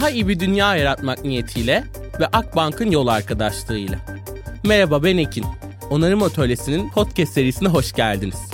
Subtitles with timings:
[0.00, 1.84] Daha iyi bir dünya yaratmak niyetiyle
[2.20, 3.98] ve Akbank'ın yol arkadaşlığıyla.
[4.64, 5.44] Merhaba ben Ekin.
[5.90, 8.50] Onarım Atölyesi'nin podcast serisine hoş geldiniz.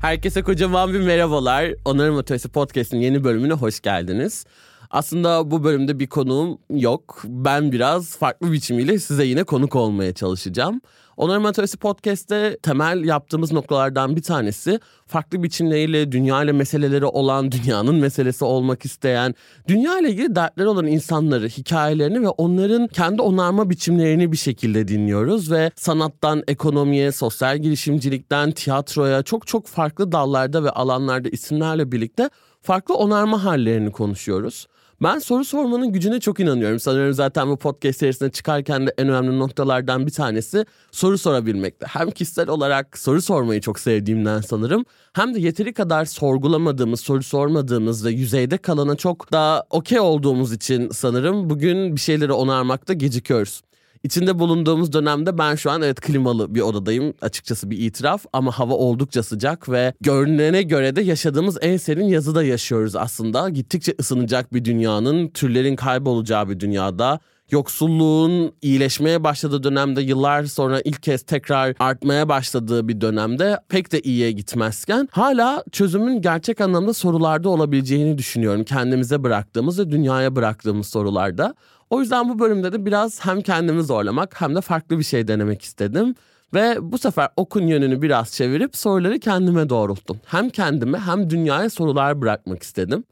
[0.00, 1.74] Herkese kocaman bir merhabalar.
[1.84, 4.44] Onarım Atölyesi Podcast'in yeni bölümüne hoş geldiniz.
[4.90, 7.22] Aslında bu bölümde bir konuğum yok.
[7.24, 10.80] Ben biraz farklı biçimiyle size yine konuk olmaya çalışacağım.
[11.16, 17.94] Onarım Atölyesi Podcast'te temel yaptığımız noktalardan bir tanesi farklı biçimleriyle dünya ile meseleleri olan, dünyanın
[17.94, 19.34] meselesi olmak isteyen,
[19.68, 25.50] dünya ile ilgili dertleri olan insanları, hikayelerini ve onların kendi onarma biçimlerini bir şekilde dinliyoruz
[25.50, 32.30] ve sanattan ekonomiye, sosyal girişimcilikten tiyatroya çok çok farklı dallarda ve alanlarda isimlerle birlikte
[32.62, 34.66] farklı onarma hallerini konuşuyoruz.
[35.02, 36.80] Ben soru sormanın gücüne çok inanıyorum.
[36.80, 41.86] Sanıyorum zaten bu podcast serisine çıkarken de en önemli noktalardan bir tanesi soru sorabilmekte.
[41.86, 48.04] Hem kişisel olarak soru sormayı çok sevdiğimden sanırım hem de yeteri kadar sorgulamadığımız, soru sormadığımız
[48.04, 53.62] ve yüzeyde kalana çok daha okey olduğumuz için sanırım bugün bir şeyleri onarmakta gecikiyoruz.
[54.04, 58.74] İçinde bulunduğumuz dönemde ben şu an evet klimalı bir odadayım açıkçası bir itiraf ama hava
[58.74, 63.48] oldukça sıcak ve görünene göre de yaşadığımız en serin yazıda yaşıyoruz aslında.
[63.48, 71.02] Gittikçe ısınacak bir dünyanın, türlerin kaybolacağı bir dünyada yoksulluğun iyileşmeye başladığı dönemde yıllar sonra ilk
[71.02, 77.48] kez tekrar artmaya başladığı bir dönemde pek de iyiye gitmezken hala çözümün gerçek anlamda sorularda
[77.48, 78.64] olabileceğini düşünüyorum.
[78.64, 81.54] Kendimize bıraktığımız ve dünyaya bıraktığımız sorularda.
[81.94, 85.62] O yüzden bu bölümde de biraz hem kendimi zorlamak hem de farklı bir şey denemek
[85.62, 86.14] istedim.
[86.54, 90.20] Ve bu sefer okun yönünü biraz çevirip soruları kendime doğrulttum.
[90.26, 93.04] Hem kendime hem dünyaya sorular bırakmak istedim.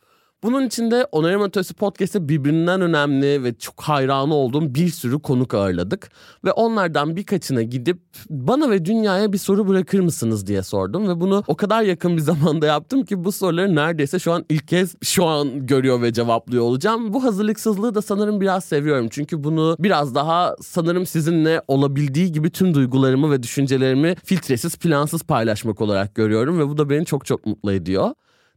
[0.43, 5.55] Bunun için de Onarım Atölyesi Podcast'te birbirinden önemli ve çok hayranı olduğum bir sürü konuk
[5.55, 6.11] ağırladık.
[6.45, 7.99] Ve onlardan birkaçına gidip
[8.31, 11.09] bana ve dünyaya bir soru bırakır mısınız diye sordum.
[11.09, 14.69] Ve bunu o kadar yakın bir zamanda yaptım ki bu soruları neredeyse şu an ilk
[14.69, 17.13] kez şu an görüyor ve cevaplıyor olacağım.
[17.13, 19.09] Bu hazırlıksızlığı da sanırım biraz seviyorum.
[19.11, 25.81] Çünkü bunu biraz daha sanırım sizinle olabildiği gibi tüm duygularımı ve düşüncelerimi filtresiz plansız paylaşmak
[25.81, 26.59] olarak görüyorum.
[26.59, 28.11] Ve bu da beni çok çok mutlu ediyor.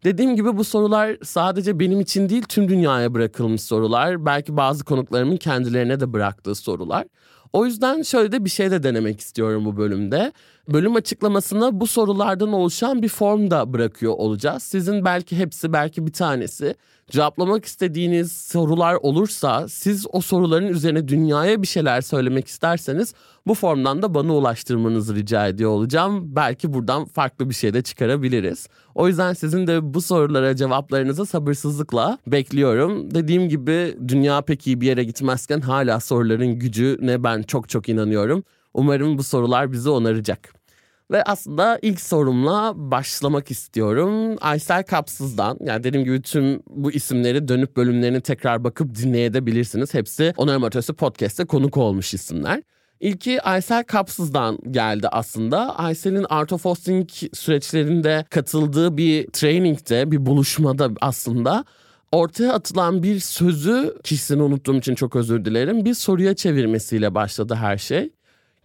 [0.06, 4.26] Dediğim gibi bu sorular sadece benim için değil tüm dünyaya bırakılmış sorular.
[4.26, 7.08] Belki bazı konuklarımın kendilerine de bıraktığı sorular.
[7.54, 10.32] O yüzden şöyle de bir şey de denemek istiyorum bu bölümde.
[10.70, 14.64] Bölüm açıklamasına bu sorulardan oluşan bir form da bırakıyor olacağız.
[14.64, 16.76] Sizin belki hepsi belki bir tanesi
[17.09, 23.14] cevaplamak istediğiniz sorular olursa siz o soruların üzerine dünyaya bir şeyler söylemek isterseniz
[23.48, 26.36] bu formdan da bana ulaştırmanızı rica ediyor olacağım.
[26.36, 28.68] Belki buradan farklı bir şey de çıkarabiliriz.
[28.96, 33.16] O yüzden sizin de bu sorulara cevaplarınızı sabırsızlıkla bekliyorum.
[33.16, 38.44] Dediğim gibi dünya pek iyi bir yere gitmezken hala soruların gücüne ben çok çok inanıyorum.
[38.75, 40.53] Umarım bu sorular bizi onaracak.
[41.12, 44.36] Ve aslında ilk sorumla başlamak istiyorum.
[44.41, 49.94] Aysel Kapsız'dan yani dediğim gibi tüm bu isimleri dönüp bölümlerini tekrar bakıp dinleyebilirsiniz.
[49.94, 52.62] Hepsi Onarım Atölyesi Podcast'te konuk olmuş isimler.
[53.00, 55.80] İlki Aysel Kapsız'dan geldi aslında.
[55.80, 61.66] Aysel'in Art of Hosting süreçlerinde katıldığı bir trainingde, bir buluşmada aslında
[62.12, 65.85] ortaya atılan bir sözü kişisini unuttuğum için çok özür dilerim.
[65.85, 68.09] Bir soruya çevirmesiyle başladı her şey.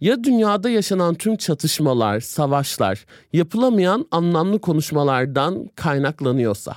[0.01, 6.75] Ya dünyada yaşanan tüm çatışmalar, savaşlar yapılamayan anlamlı konuşmalardan kaynaklanıyorsa?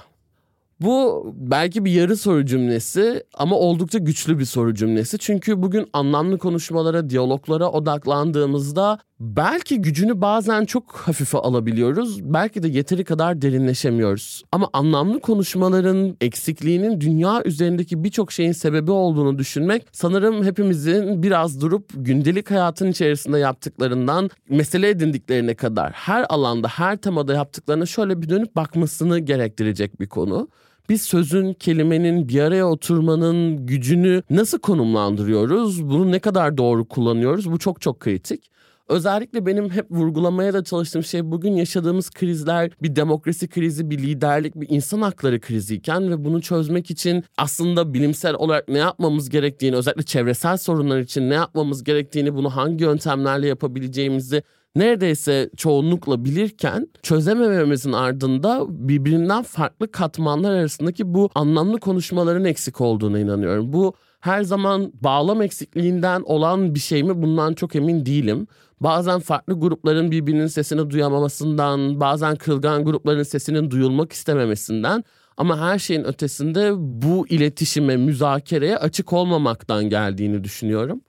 [0.81, 5.19] Bu belki bir yarı soru cümlesi ama oldukça güçlü bir soru cümlesi.
[5.19, 12.35] Çünkü bugün anlamlı konuşmalara, diyaloglara odaklandığımızda belki gücünü bazen çok hafife alabiliyoruz.
[12.35, 14.43] Belki de yeteri kadar derinleşemiyoruz.
[14.53, 21.91] Ama anlamlı konuşmaların eksikliğinin dünya üzerindeki birçok şeyin sebebi olduğunu düşünmek sanırım hepimizin biraz durup
[21.95, 28.57] gündelik hayatın içerisinde yaptıklarından mesele edindiklerine kadar her alanda, her temada yaptıklarına şöyle bir dönüp
[28.57, 30.49] bakmasını gerektirecek bir konu
[30.89, 35.85] biz sözün, kelimenin bir araya oturmanın gücünü nasıl konumlandırıyoruz?
[35.85, 37.53] Bunu ne kadar doğru kullanıyoruz?
[37.53, 38.54] Bu çok çok kritik.
[38.89, 44.55] Özellikle benim hep vurgulamaya da çalıştığım şey bugün yaşadığımız krizler bir demokrasi krizi, bir liderlik,
[44.55, 50.03] bir insan hakları kriziyken ve bunu çözmek için aslında bilimsel olarak ne yapmamız gerektiğini, özellikle
[50.03, 54.43] çevresel sorunlar için ne yapmamız gerektiğini, bunu hangi yöntemlerle yapabileceğimizi
[54.77, 63.73] neredeyse çoğunlukla bilirken çözemememizin ardında birbirinden farklı katmanlar arasındaki bu anlamlı konuşmaların eksik olduğuna inanıyorum.
[63.73, 68.47] Bu her zaman bağlam eksikliğinden olan bir şey mi bundan çok emin değilim.
[68.81, 75.05] Bazen farklı grupların birbirinin sesini duyamamasından, bazen kırılgan grupların sesinin duyulmak istememesinden
[75.37, 81.01] ama her şeyin ötesinde bu iletişime, müzakereye açık olmamaktan geldiğini düşünüyorum.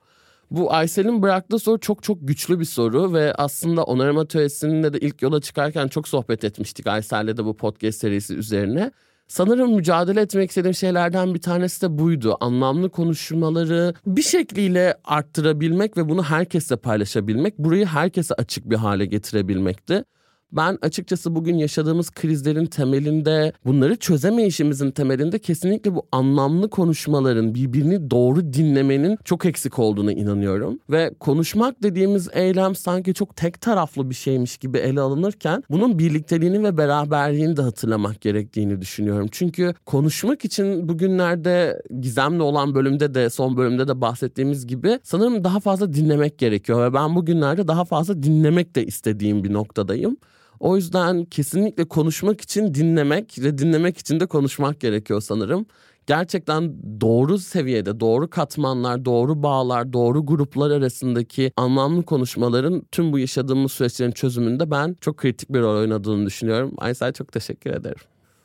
[0.50, 5.22] Bu Aysel'in bıraktığı soru çok çok güçlü bir soru ve aslında onarım atölyesinde de ilk
[5.22, 8.90] yola çıkarken çok sohbet etmiştik Aysel'le de bu podcast serisi üzerine.
[9.28, 12.36] Sanırım mücadele etmek istediğim şeylerden bir tanesi de buydu.
[12.40, 20.04] Anlamlı konuşmaları bir şekliyle arttırabilmek ve bunu herkesle paylaşabilmek, burayı herkese açık bir hale getirebilmekti.
[20.52, 28.52] Ben açıkçası bugün yaşadığımız krizlerin temelinde, bunları çözemeyişimizin temelinde kesinlikle bu anlamlı konuşmaların, birbirini doğru
[28.52, 30.78] dinlemenin çok eksik olduğuna inanıyorum.
[30.90, 36.64] Ve konuşmak dediğimiz eylem sanki çok tek taraflı bir şeymiş gibi ele alınırken bunun birlikteliğini
[36.64, 39.28] ve beraberliğini de hatırlamak gerektiğini düşünüyorum.
[39.30, 45.60] Çünkü konuşmak için bugünlerde gizemli olan bölümde de son bölümde de bahsettiğimiz gibi sanırım daha
[45.60, 50.16] fazla dinlemek gerekiyor ve ben bugünlerde daha fazla dinlemek de istediğim bir noktadayım.
[50.60, 55.66] O yüzden kesinlikle konuşmak için dinlemek ve dinlemek için de konuşmak gerekiyor sanırım.
[56.06, 63.72] Gerçekten doğru seviyede, doğru katmanlar, doğru bağlar, doğru gruplar arasındaki anlamlı konuşmaların tüm bu yaşadığımız
[63.72, 66.74] süreçlerin çözümünde ben çok kritik bir rol oynadığını düşünüyorum.
[66.78, 68.00] Aysel çok teşekkür ederim.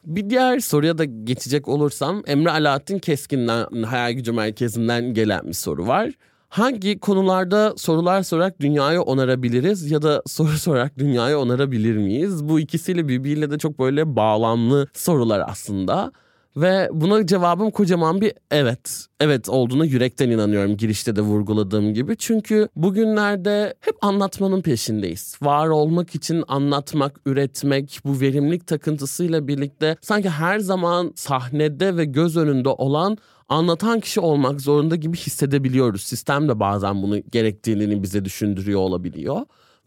[0.05, 5.87] Bir diğer soruya da geçecek olursam Emre Alaaddin Keskin'den Hayal Gücü Merkezi'nden gelen bir soru
[5.87, 6.11] var
[6.51, 12.49] hangi konularda sorular sorarak dünyayı onarabiliriz ya da soru sorarak dünyayı onarabilir miyiz?
[12.49, 16.11] Bu ikisiyle birbiriyle de çok böyle bağlamlı sorular aslında.
[16.57, 19.05] Ve buna cevabım kocaman bir evet.
[19.19, 22.17] Evet olduğuna yürekten inanıyorum girişte de vurguladığım gibi.
[22.17, 25.35] Çünkü bugünlerde hep anlatmanın peşindeyiz.
[25.41, 32.37] Var olmak için anlatmak, üretmek bu verimlilik takıntısıyla birlikte sanki her zaman sahnede ve göz
[32.37, 33.17] önünde olan
[33.51, 36.03] anlatan kişi olmak zorunda gibi hissedebiliyoruz.
[36.03, 39.41] Sistem de bazen bunu gerektiğini bize düşündürüyor olabiliyor.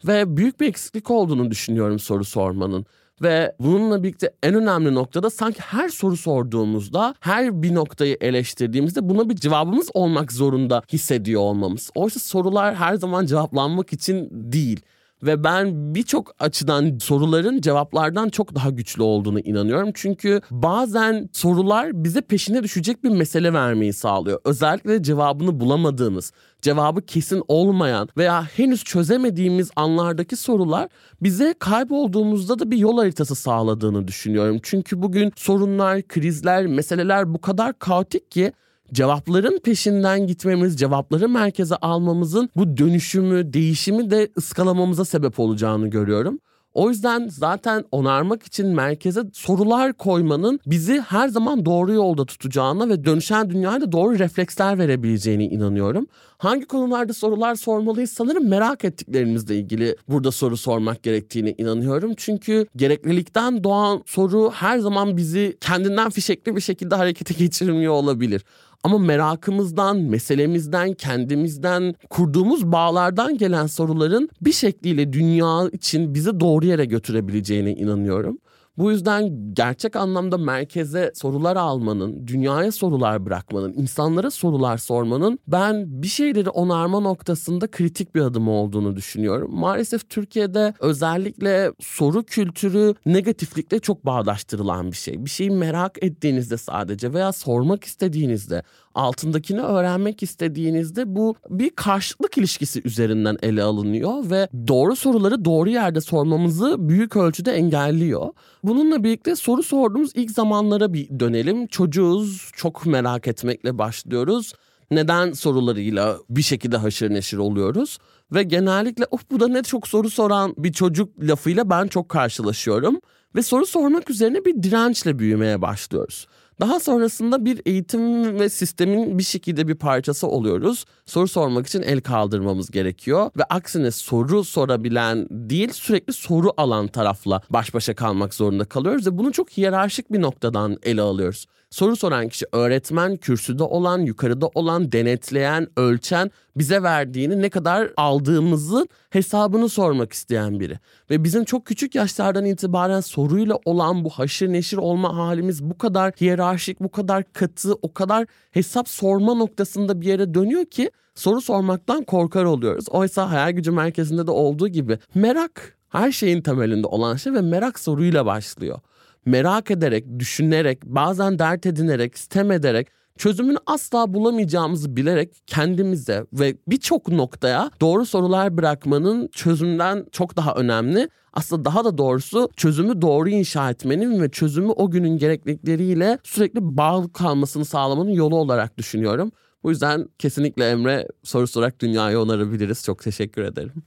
[0.07, 2.85] Ve büyük bir eksiklik olduğunu düşünüyorum soru sormanın.
[3.21, 9.29] Ve bununla birlikte en önemli noktada sanki her soru sorduğumuzda, her bir noktayı eleştirdiğimizde buna
[9.29, 11.91] bir cevabımız olmak zorunda hissediyor olmamız.
[11.95, 14.81] Oysa sorular her zaman cevaplanmak için değil
[15.25, 19.91] ve ben birçok açıdan soruların cevaplardan çok daha güçlü olduğunu inanıyorum.
[19.93, 24.39] Çünkü bazen sorular bize peşine düşecek bir mesele vermeyi sağlıyor.
[24.45, 26.31] Özellikle cevabını bulamadığımız,
[26.61, 30.89] cevabı kesin olmayan veya henüz çözemediğimiz anlardaki sorular
[31.21, 34.59] bize kaybolduğumuzda da bir yol haritası sağladığını düşünüyorum.
[34.63, 38.51] Çünkü bugün sorunlar, krizler, meseleler bu kadar kaotik ki
[38.93, 46.39] cevapların peşinden gitmemiz, cevapları merkeze almamızın bu dönüşümü, değişimi de ıskalamamıza sebep olacağını görüyorum.
[46.73, 53.05] O yüzden zaten onarmak için merkeze sorular koymanın bizi her zaman doğru yolda tutacağına ve
[53.05, 56.07] dönüşen dünyayla doğru refleksler verebileceğine inanıyorum.
[56.37, 62.13] Hangi konularda sorular sormalıyız sanırım merak ettiklerimizle ilgili burada soru sormak gerektiğine inanıyorum.
[62.17, 68.45] Çünkü gereklilikten doğan soru her zaman bizi kendinden fişekli bir şekilde harekete geçirmiyor olabilir.
[68.83, 76.85] Ama merakımızdan, meselemizden, kendimizden, kurduğumuz bağlardan gelen soruların bir şekliyle dünya için bizi doğru yere
[76.85, 78.37] götürebileceğine inanıyorum.
[78.77, 86.07] Bu yüzden gerçek anlamda merkeze sorular almanın, dünyaya sorular bırakmanın, insanlara sorular sormanın ben bir
[86.07, 89.55] şeyleri onarma noktasında kritik bir adım olduğunu düşünüyorum.
[89.55, 95.25] Maalesef Türkiye'de özellikle soru kültürü negatiflikle çok bağdaştırılan bir şey.
[95.25, 98.63] Bir şeyi merak ettiğinizde sadece veya sormak istediğinizde
[98.95, 106.01] altındakini öğrenmek istediğinizde bu bir karşılık ilişkisi üzerinden ele alınıyor ve doğru soruları doğru yerde
[106.01, 108.29] sormamızı büyük ölçüde engelliyor.
[108.63, 111.67] Bununla birlikte soru sorduğumuz ilk zamanlara bir dönelim.
[111.67, 114.53] Çocuğuz, çok merak etmekle başlıyoruz.
[114.91, 117.97] Neden sorularıyla bir şekilde haşır neşir oluyoruz.
[118.31, 122.99] Ve genellikle of bu da ne çok soru soran bir çocuk lafıyla ben çok karşılaşıyorum.
[123.35, 126.27] Ve soru sormak üzerine bir dirençle büyümeye başlıyoruz.
[126.59, 130.85] Daha sonrasında bir eğitim ve sistemin bir şekilde bir parçası oluyoruz.
[131.05, 137.41] Soru sormak için el kaldırmamız gerekiyor ve aksine soru sorabilen değil sürekli soru alan tarafla
[137.49, 141.45] baş başa kalmak zorunda kalıyoruz ve bunu çok hiyerarşik bir noktadan ele alıyoruz.
[141.69, 148.89] Soru soran kişi öğretmen, kürsüde olan, yukarıda olan, denetleyen, ölçen, bize verdiğini ne kadar aldığımızın
[149.09, 150.79] hesabını sormak isteyen biri.
[151.09, 156.13] Ve bizim çok küçük yaşlardan itibaren soruyla olan bu haşır neşir olma halimiz bu kadar
[156.21, 162.03] hiyerarşik, bu kadar katı, o kadar hesap sorma noktasında bir yere dönüyor ki soru sormaktan
[162.03, 162.89] korkar oluyoruz.
[162.89, 167.79] Oysa hayal gücü merkezinde de olduğu gibi merak her şeyin temelinde olan şey ve merak
[167.79, 168.79] soruyla başlıyor
[169.25, 177.07] merak ederek, düşünerek, bazen dert edinerek, sitem ederek çözümünü asla bulamayacağımızı bilerek kendimize ve birçok
[177.07, 181.09] noktaya doğru sorular bırakmanın çözümden çok daha önemli.
[181.33, 187.13] Aslında daha da doğrusu çözümü doğru inşa etmenin ve çözümü o günün gereklilikleriyle sürekli bağlı
[187.13, 189.31] kalmasını sağlamanın yolu olarak düşünüyorum.
[189.63, 192.83] Bu yüzden kesinlikle Emre soru sorarak dünyayı onarabiliriz.
[192.83, 193.83] Çok teşekkür ederim.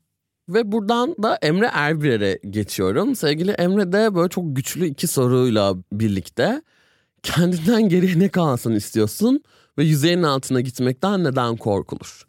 [0.48, 3.16] Ve buradan da Emre Erbirer'e geçiyorum.
[3.16, 6.62] Sevgili Emre de böyle çok güçlü iki soruyla birlikte
[7.22, 9.42] kendinden geriye ne kalsın istiyorsun
[9.78, 12.27] ve yüzeyin altına gitmekten neden korkulur?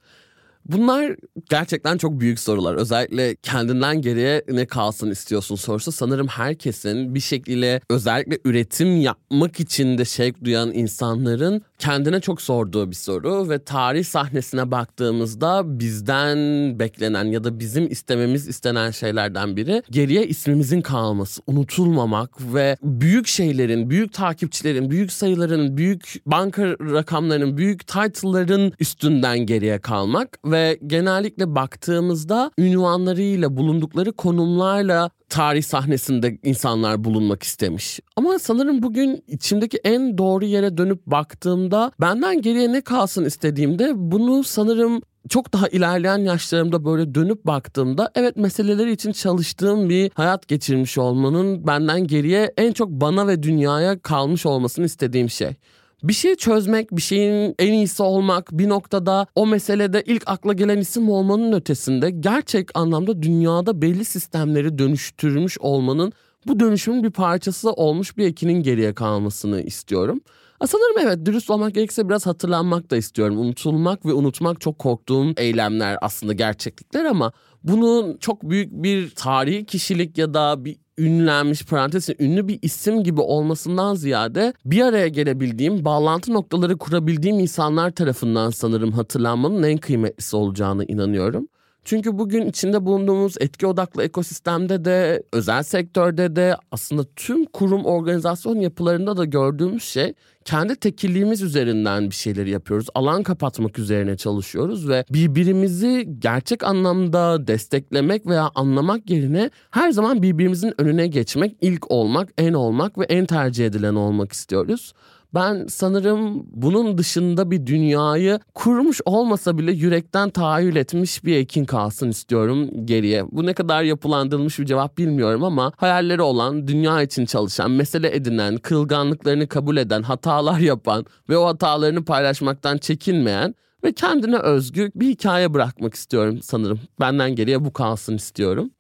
[0.66, 1.16] Bunlar
[1.50, 2.76] gerçekten çok büyük sorular.
[2.76, 9.98] Özellikle kendinden geriye ne kalsın istiyorsun sorusu sanırım herkesin bir şekilde özellikle üretim yapmak için
[9.98, 16.38] de şevk duyan insanların kendine çok sorduğu bir soru ve tarih sahnesine baktığımızda bizden
[16.80, 23.90] beklenen ya da bizim istememiz istenen şeylerden biri geriye ismimizin kalması, unutulmamak ve büyük şeylerin,
[23.90, 32.52] büyük takipçilerin, büyük sayıların, büyük banka rakamlarının, büyük title'ların üstünden geriye kalmak ve genellikle baktığımızda
[32.58, 38.00] ünvanlarıyla bulundukları konumlarla tarih sahnesinde insanlar bulunmak istemiş.
[38.16, 44.44] Ama sanırım bugün içimdeki en doğru yere dönüp baktığımda benden geriye ne kalsın istediğimde bunu
[44.44, 50.98] sanırım çok daha ilerleyen yaşlarımda böyle dönüp baktığımda evet meseleleri için çalıştığım bir hayat geçirmiş
[50.98, 55.56] olmanın benden geriye en çok bana ve dünyaya kalmış olmasını istediğim şey.
[56.04, 60.78] Bir şeyi çözmek, bir şeyin en iyisi olmak, bir noktada o meselede ilk akla gelen
[60.78, 66.14] isim olmanın ötesinde gerçek anlamda dünyada belli sistemleri dönüştürmüş olmanın
[66.48, 70.22] bu dönüşümün bir parçası olmuş bir ekinin geriye kalmasını istiyorum.
[70.68, 73.38] Sanırım evet dürüst olmak gerekirse biraz hatırlanmak da istiyorum.
[73.38, 77.32] Unutulmak ve unutmak çok korktuğum eylemler aslında gerçeklikler ama
[77.64, 83.22] bunun çok büyük bir tarihi kişilik ya da bir ünlenmiş parantez ünlü bir isim gibi
[83.22, 90.86] olmasından ziyade bir araya gelebildiğim, bağlantı noktaları kurabildiğim insanlar tarafından sanırım hatırlanmanın en kıymetlisi olacağını
[90.86, 91.48] inanıyorum.
[91.84, 98.60] Çünkü bugün içinde bulunduğumuz etki odaklı ekosistemde de, özel sektörde de aslında tüm kurum organizasyon
[98.60, 100.14] yapılarında da gördüğümüz şey
[100.46, 102.88] kendi tekilliğimiz üzerinden bir şeyleri yapıyoruz.
[102.96, 110.74] Alan kapatmak üzerine çalışıyoruz ve birbirimizi gerçek anlamda desteklemek veya anlamak yerine her zaman birbirimizin
[110.82, 114.94] önüne geçmek, ilk olmak, en olmak ve en tercih edilen olmak istiyoruz.
[115.34, 122.10] Ben sanırım bunun dışında bir dünyayı kurmuş olmasa bile yürekten tahayyül etmiş bir ekin kalsın
[122.10, 123.32] istiyorum geriye.
[123.32, 128.58] Bu ne kadar yapılandırılmış bir cevap bilmiyorum ama hayalleri olan, dünya için çalışan, mesele edinen,
[128.58, 135.54] kırılganlıklarını kabul eden, hatalar yapan ve o hatalarını paylaşmaktan çekinmeyen ve kendine özgü bir hikaye
[135.54, 136.80] bırakmak istiyorum sanırım.
[137.00, 138.72] Benden geriye bu kalsın istiyorum.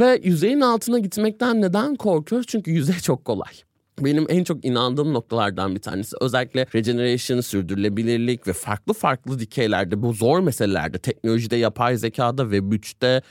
[0.00, 2.46] Ve yüzeyin altına gitmekten neden korkuyoruz?
[2.46, 3.65] Çünkü yüzey çok kolay
[4.00, 10.12] benim en çok inandığım noktalardan bir tanesi özellikle regeneration, sürdürülebilirlik ve farklı farklı dikeylerde bu
[10.12, 13.22] zor meselelerde teknolojide, yapay zekada ve güçte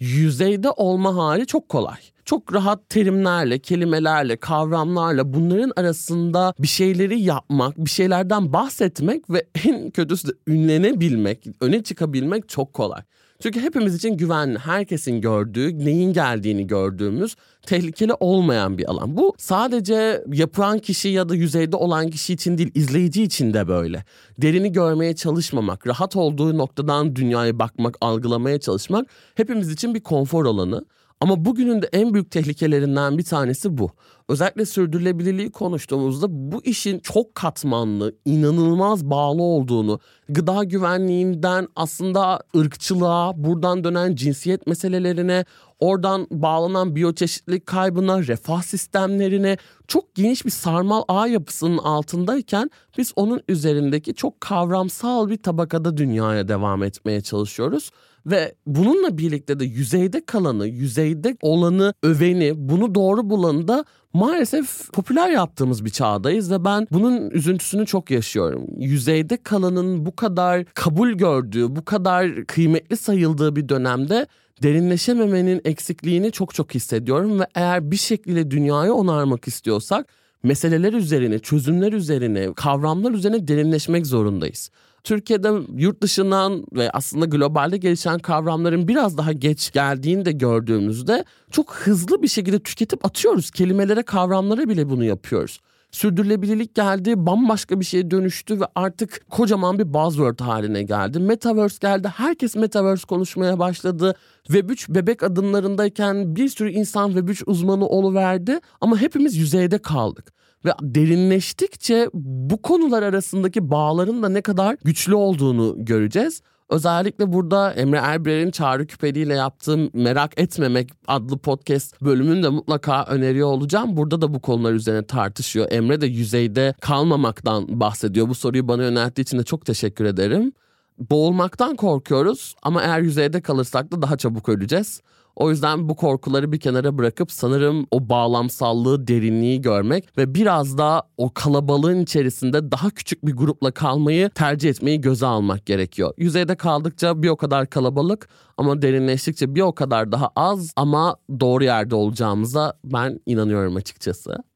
[0.00, 1.96] yüzeyde olma hali çok kolay.
[2.24, 9.90] Çok rahat terimlerle, kelimelerle, kavramlarla bunların arasında bir şeyleri yapmak, bir şeylerden bahsetmek ve en
[9.90, 13.02] kötüsü de ünlenebilmek, öne çıkabilmek çok kolay.
[13.42, 19.16] Çünkü hepimiz için güvenli, herkesin gördüğü, neyin geldiğini gördüğümüz tehlikeli olmayan bir alan.
[19.16, 24.04] Bu sadece yapan kişi ya da yüzeyde olan kişi için değil, izleyici için de böyle.
[24.38, 30.84] Derini görmeye çalışmamak, rahat olduğu noktadan dünyaya bakmak, algılamaya çalışmak hepimiz için bir konfor alanı.
[31.22, 33.90] Ama bugünün de en büyük tehlikelerinden bir tanesi bu.
[34.28, 43.84] Özellikle sürdürülebilirliği konuştuğumuzda bu işin çok katmanlı, inanılmaz bağlı olduğunu, gıda güvenliğinden aslında ırkçılığa, buradan
[43.84, 45.44] dönen cinsiyet meselelerine,
[45.80, 49.56] oradan bağlanan biyoçeşitlilik kaybına, refah sistemlerine
[49.88, 56.48] çok geniş bir sarmal ağ yapısının altındayken biz onun üzerindeki çok kavramsal bir tabakada dünyaya
[56.48, 57.90] devam etmeye çalışıyoruz.
[58.26, 65.30] Ve bununla birlikte de yüzeyde kalanı, yüzeyde olanı, öveni, bunu doğru bulanı da maalesef popüler
[65.30, 68.66] yaptığımız bir çağdayız ve ben bunun üzüntüsünü çok yaşıyorum.
[68.76, 74.26] Yüzeyde kalanın bu kadar kabul gördüğü, bu kadar kıymetli sayıldığı bir dönemde
[74.62, 80.06] derinleşememenin eksikliğini çok çok hissediyorum ve eğer bir şekilde dünyayı onarmak istiyorsak
[80.42, 84.70] meseleler üzerine, çözümler üzerine, kavramlar üzerine derinleşmek zorundayız.
[85.04, 91.74] Türkiye'de yurt dışından ve aslında globalde gelişen kavramların biraz daha geç geldiğini de gördüğümüzde çok
[91.74, 93.50] hızlı bir şekilde tüketip atıyoruz.
[93.50, 95.60] Kelimelere, kavramlara bile bunu yapıyoruz.
[95.90, 101.18] Sürdürülebilirlik geldi, bambaşka bir şeye dönüştü ve artık kocaman bir buzzword haline geldi.
[101.18, 104.14] Metaverse geldi, herkes Metaverse konuşmaya başladı.
[104.48, 110.32] Web3 bebek adımlarındayken bir sürü insan Web3 uzmanı oluverdi ama hepimiz yüzeyde kaldık.
[110.64, 116.42] Ve derinleştikçe bu konular arasındaki bağların da ne kadar güçlü olduğunu göreceğiz.
[116.70, 123.04] Özellikle burada Emre Erber'in Çağrı Küpeli ile yaptığım Merak Etmemek adlı podcast bölümünü de mutlaka
[123.04, 123.96] öneriyor olacağım.
[123.96, 125.66] Burada da bu konular üzerine tartışıyor.
[125.70, 128.28] Emre de yüzeyde kalmamaktan bahsediyor.
[128.28, 130.52] Bu soruyu bana yönelttiği için de çok teşekkür ederim.
[130.98, 135.00] Boğulmaktan korkuyoruz ama eğer yüzeyde kalırsak da daha çabuk öleceğiz.
[135.36, 141.02] O yüzden bu korkuları bir kenara bırakıp sanırım o bağlamsallığı, derinliği görmek ve biraz daha
[141.16, 146.14] o kalabalığın içerisinde daha küçük bir grupla kalmayı tercih etmeyi göze almak gerekiyor.
[146.18, 151.64] Yüzeyde kaldıkça bir o kadar kalabalık ama derinleştikçe bir o kadar daha az ama doğru
[151.64, 154.51] yerde olacağımıza ben inanıyorum açıkçası.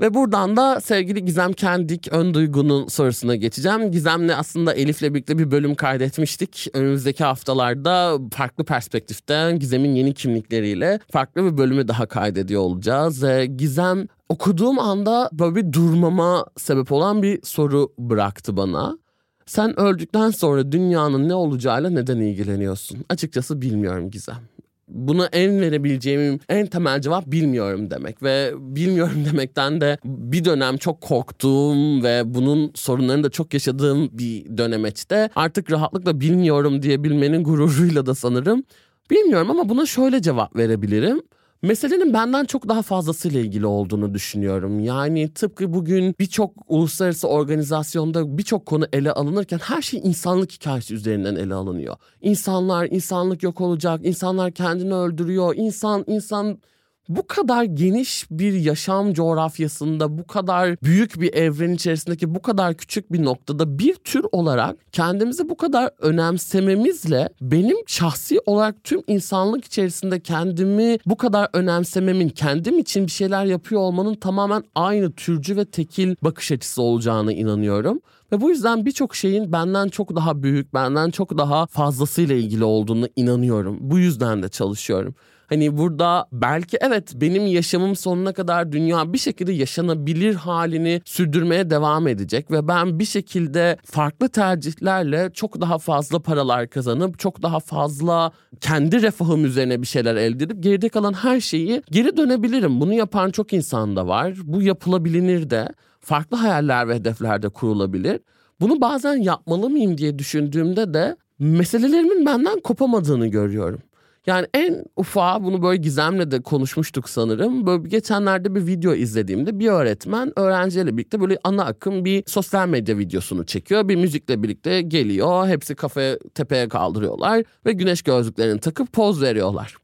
[0.00, 3.90] Ve buradan da sevgili Gizem Kendik ön duygunun sorusuna geçeceğim.
[3.90, 6.66] Gizem'le aslında Elif'le birlikte bir bölüm kaydetmiştik.
[6.74, 13.22] Önümüzdeki haftalarda farklı perspektiften Gizem'in yeni kimlikleriyle farklı bir bölümü daha kaydediyor olacağız.
[13.22, 18.98] Ve Gizem okuduğum anda böyle bir durmama sebep olan bir soru bıraktı bana.
[19.46, 23.04] Sen öldükten sonra dünyanın ne olacağıyla neden ilgileniyorsun?
[23.08, 24.53] Açıkçası bilmiyorum Gizem
[24.88, 31.00] buna en verebileceğim en temel cevap bilmiyorum demek ve bilmiyorum demekten de bir dönem çok
[31.00, 38.14] korktuğum ve bunun sorunlarını da çok yaşadığım bir dönemeçte artık rahatlıkla bilmiyorum diyebilmenin gururuyla da
[38.14, 38.64] sanırım.
[39.10, 41.22] Bilmiyorum ama buna şöyle cevap verebilirim
[41.64, 44.80] meselenin benden çok daha fazlasıyla ilgili olduğunu düşünüyorum.
[44.80, 51.36] Yani tıpkı bugün birçok uluslararası organizasyonda birçok konu ele alınırken her şey insanlık hikayesi üzerinden
[51.36, 51.96] ele alınıyor.
[52.20, 56.58] İnsanlar, insanlık yok olacak, insanlar kendini öldürüyor, insan, insan
[57.08, 63.12] bu kadar geniş bir yaşam coğrafyasında bu kadar büyük bir evren içerisindeki bu kadar küçük
[63.12, 70.20] bir noktada bir tür olarak kendimizi bu kadar önemsememizle benim şahsi olarak tüm insanlık içerisinde
[70.20, 76.14] kendimi bu kadar önemsememin kendim için bir şeyler yapıyor olmanın tamamen aynı türcü ve tekil
[76.22, 78.00] bakış açısı olacağını inanıyorum.
[78.32, 83.08] Ve bu yüzden birçok şeyin benden çok daha büyük, benden çok daha fazlasıyla ilgili olduğunu
[83.16, 83.78] inanıyorum.
[83.80, 85.14] Bu yüzden de çalışıyorum.
[85.48, 92.08] Hani burada belki evet benim yaşamım sonuna kadar dünya bir şekilde yaşanabilir halini sürdürmeye devam
[92.08, 98.32] edecek ve ben bir şekilde farklı tercihlerle çok daha fazla paralar kazanıp çok daha fazla
[98.60, 102.80] kendi refahım üzerine bir şeyler elde edip geride kalan her şeyi geri dönebilirim.
[102.80, 104.34] Bunu yapan çok insan da var.
[104.44, 105.68] Bu yapılabilir de.
[106.00, 108.20] Farklı hayaller ve hedefler de kurulabilir.
[108.60, 113.80] Bunu bazen yapmalı mıyım diye düşündüğümde de meselelerimin benden kopamadığını görüyorum.
[114.26, 117.66] Yani en ufağı bunu böyle Gizem'le de konuşmuştuk sanırım.
[117.66, 122.98] Böyle geçenlerde bir video izlediğimde bir öğretmen öğrencilerle birlikte böyle ana akım bir sosyal medya
[122.98, 123.88] videosunu çekiyor.
[123.88, 125.48] Bir müzikle birlikte geliyor.
[125.48, 129.76] Hepsi kafaya tepeye kaldırıyorlar ve güneş gözlüklerini takıp poz veriyorlar.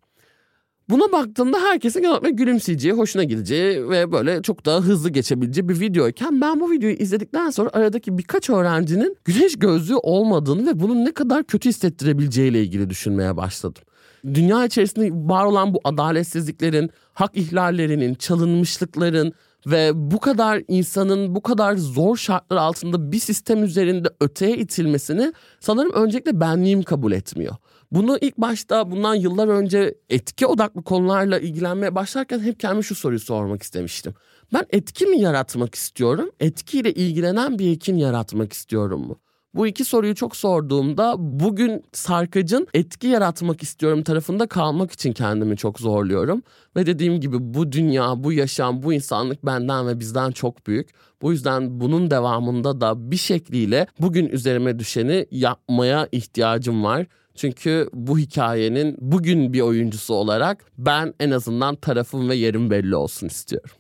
[0.89, 6.41] Buna baktığımda herkesin genellikle gülümseyeceği, hoşuna gideceği ve böyle çok daha hızlı geçebileceği bir videoyken
[6.41, 11.45] ben bu videoyu izledikten sonra aradaki birkaç öğrencinin güneş gözlüğü olmadığını ve bunun ne kadar
[11.45, 13.83] kötü hissettirebileceğiyle ilgili düşünmeye başladım
[14.25, 19.33] dünya içerisinde var olan bu adaletsizliklerin, hak ihlallerinin, çalınmışlıkların
[19.67, 25.93] ve bu kadar insanın bu kadar zor şartlar altında bir sistem üzerinde öteye itilmesini sanırım
[25.93, 27.57] öncelikle benliğim kabul etmiyor.
[27.93, 33.21] Bunu ilk başta bundan yıllar önce etki odaklı konularla ilgilenmeye başlarken hep kendime şu soruyu
[33.21, 34.15] sormak istemiştim.
[34.53, 36.31] Ben etki mi yaratmak istiyorum?
[36.41, 39.19] Etkiyle ilgilenen bir ekin yaratmak istiyorum mu?
[39.55, 45.81] Bu iki soruyu çok sorduğumda bugün sarkacın etki yaratmak istiyorum tarafında kalmak için kendimi çok
[45.81, 46.43] zorluyorum.
[46.77, 50.89] Ve dediğim gibi bu dünya, bu yaşam, bu insanlık benden ve bizden çok büyük.
[51.23, 57.07] Bu yüzden bunun devamında da bir şekliyle bugün üzerime düşeni yapmaya ihtiyacım var.
[57.35, 63.27] Çünkü bu hikayenin bugün bir oyuncusu olarak ben en azından tarafım ve yerim belli olsun
[63.27, 63.77] istiyorum.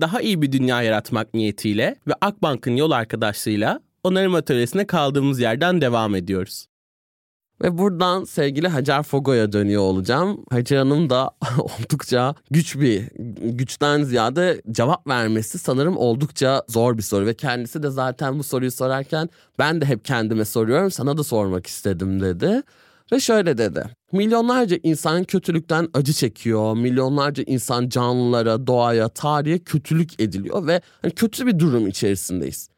[0.00, 6.14] Daha iyi bir dünya yaratmak niyetiyle ve Akbank'ın yol arkadaşlığıyla onarım atölyesine kaldığımız yerden devam
[6.14, 6.66] ediyoruz.
[7.62, 10.44] Ve buradan sevgili Hacer Fogo'ya dönüyor olacağım.
[10.50, 13.08] Hacer Hanım da oldukça güç bir,
[13.42, 17.26] güçten ziyade cevap vermesi sanırım oldukça zor bir soru.
[17.26, 21.66] Ve kendisi de zaten bu soruyu sorarken ben de hep kendime soruyorum sana da sormak
[21.66, 22.62] istedim dedi.
[23.12, 23.84] Ve şöyle dedi.
[24.12, 26.76] Milyonlarca insan kötülükten acı çekiyor.
[26.76, 32.69] Milyonlarca insan canlılara, doğaya, tarihe kötülük ediliyor ve hani kötü bir durum içerisindeyiz.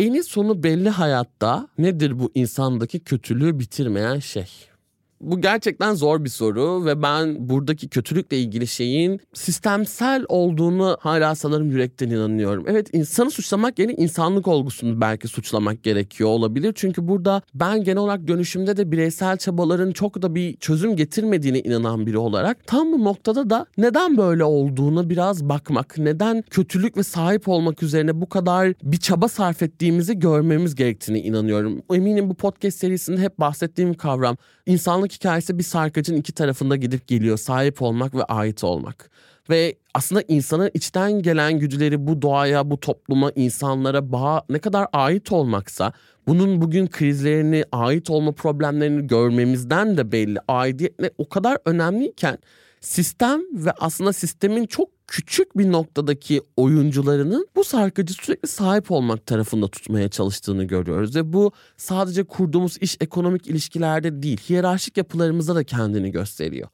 [0.00, 4.69] Eni sonu belli hayatta nedir bu insandaki kötülüğü bitirmeyen şey?
[5.20, 11.70] Bu gerçekten zor bir soru ve ben buradaki kötülükle ilgili şeyin sistemsel olduğunu hala sanırım
[11.70, 12.64] yürekten inanıyorum.
[12.68, 16.72] Evet insanı suçlamak yerine insanlık olgusunu belki suçlamak gerekiyor olabilir.
[16.76, 22.06] Çünkü burada ben genel olarak dönüşümde de bireysel çabaların çok da bir çözüm getirmediğine inanan
[22.06, 27.48] biri olarak tam bu noktada da neden böyle olduğunu biraz bakmak, neden kötülük ve sahip
[27.48, 31.82] olmak üzerine bu kadar bir çaba sarf ettiğimizi görmemiz gerektiğini inanıyorum.
[31.94, 37.36] Eminim bu podcast serisinde hep bahsettiğim kavram insanlık hikayesi bir sarkacın iki tarafında gidip geliyor.
[37.36, 39.10] Sahip olmak ve ait olmak.
[39.50, 45.32] Ve aslında insanın içten gelen güdüleri bu doğaya, bu topluma, insanlara bağ ne kadar ait
[45.32, 45.92] olmaksa
[46.26, 50.38] bunun bugün krizlerini, ait olma problemlerini görmemizden de belli.
[50.48, 52.38] Aidiyet ne o kadar önemliyken
[52.80, 59.68] sistem ve aslında sistemin çok küçük bir noktadaki oyuncularının bu sarkıcı sürekli sahip olmak tarafında
[59.68, 61.16] tutmaya çalıştığını görüyoruz.
[61.16, 66.68] Ve bu sadece kurduğumuz iş ekonomik ilişkilerde değil, hiyerarşik yapılarımızda da kendini gösteriyor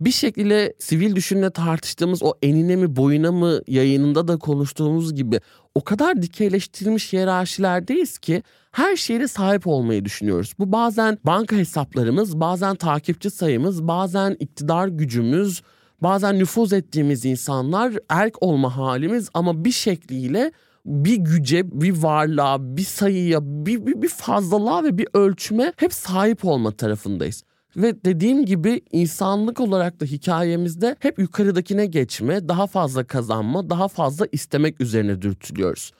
[0.00, 5.40] bir şekilde sivil düşünle tartıştığımız o enine mi boyuna mı yayınında da konuştuğumuz gibi
[5.74, 10.52] o kadar dikeyleştirilmiş hiyerarşilerdeyiz ki her şeye sahip olmayı düşünüyoruz.
[10.58, 15.62] Bu bazen banka hesaplarımız, bazen takipçi sayımız, bazen iktidar gücümüz,
[16.02, 20.52] bazen nüfuz ettiğimiz insanlar, erk olma halimiz ama bir şekliyle
[20.84, 26.44] bir güce, bir varlığa, bir sayıya, bir, bir, bir fazlalığa ve bir ölçüme hep sahip
[26.44, 27.42] olma tarafındayız.
[27.76, 34.26] Ve dediğim gibi insanlık olarak da hikayemizde hep yukarıdakine geçme, daha fazla kazanma, daha fazla
[34.32, 35.92] istemek üzerine dürtülüyoruz.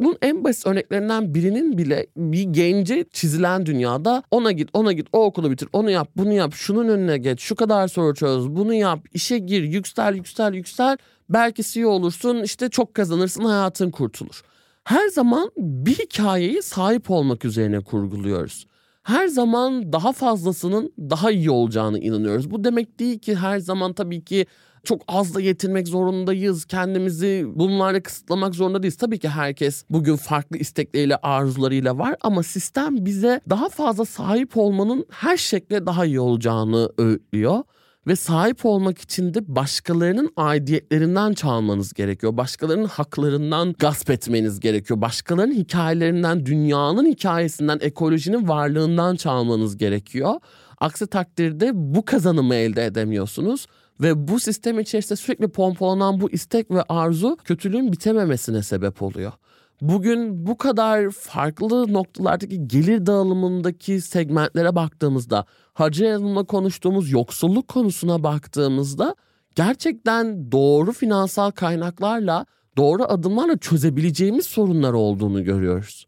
[0.00, 5.24] Bunun en basit örneklerinden birinin bile bir gence çizilen dünyada ona git, ona git, o
[5.24, 9.00] okulu bitir, onu yap, bunu yap, şunun önüne geç, şu kadar soru çöz, bunu yap,
[9.12, 10.96] işe gir, yüksel, yüksel, yüksel.
[11.28, 14.42] Belki CEO olursun, işte çok kazanırsın, hayatın kurtulur.
[14.84, 18.66] Her zaman bir hikayeyi sahip olmak üzerine kurguluyoruz
[19.06, 22.50] her zaman daha fazlasının daha iyi olacağını inanıyoruz.
[22.50, 24.46] Bu demek değil ki her zaman tabii ki
[24.86, 26.64] çok az da yetinmek zorundayız.
[26.64, 28.96] Kendimizi bunlarla kısıtlamak zorunda değiliz.
[28.96, 35.06] Tabii ki herkes bugün farklı istekleriyle, arzularıyla var ama sistem bize daha fazla sahip olmanın
[35.10, 37.62] her şekle daha iyi olacağını öğütlüyor
[38.06, 42.36] ve sahip olmak için de başkalarının aidiyetlerinden çalmanız gerekiyor.
[42.36, 45.00] Başkalarının haklarından gasp etmeniz gerekiyor.
[45.00, 50.34] Başkalarının hikayelerinden, dünyanın hikayesinden, ekolojinin varlığından çalmanız gerekiyor.
[50.78, 53.66] Aksi takdirde bu kazanımı elde edemiyorsunuz.
[54.00, 59.32] Ve bu sistem içerisinde sürekli pompalanan bu istek ve arzu kötülüğün bitememesine sebep oluyor
[59.80, 69.14] bugün bu kadar farklı noktalardaki gelir dağılımındaki segmentlere baktığımızda, harcayalımla konuştuğumuz yoksulluk konusuna baktığımızda
[69.54, 76.06] gerçekten doğru finansal kaynaklarla, doğru adımlarla çözebileceğimiz sorunlar olduğunu görüyoruz.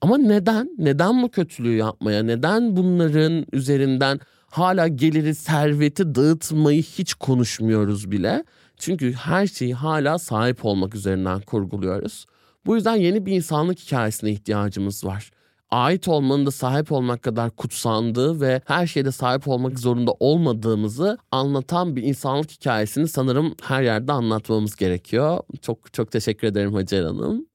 [0.00, 0.70] Ama neden?
[0.78, 2.22] Neden bu kötülüğü yapmaya?
[2.22, 4.20] Neden bunların üzerinden
[4.58, 8.44] hala geliri, serveti dağıtmayı hiç konuşmuyoruz bile?
[8.76, 12.26] Çünkü her şeyi hala sahip olmak üzerinden kurguluyoruz.
[12.66, 15.30] Bu yüzden yeni bir insanlık hikayesine ihtiyacımız var.
[15.70, 21.96] Ait olmanın da sahip olmak kadar kutsandığı ve her şeyde sahip olmak zorunda olmadığımızı anlatan
[21.96, 25.38] bir insanlık hikayesini sanırım her yerde anlatmamız gerekiyor.
[25.62, 27.46] Çok çok teşekkür ederim Hacer Hanım.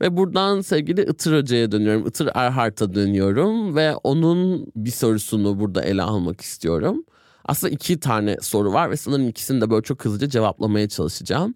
[0.00, 2.06] Ve buradan sevgili Itır Hoca'ya dönüyorum.
[2.06, 7.04] Itır Erhart'a dönüyorum ve onun bir sorusunu burada ele almak istiyorum.
[7.44, 11.54] Aslında iki tane soru var ve sanırım ikisini de böyle çok hızlıca cevaplamaya çalışacağım.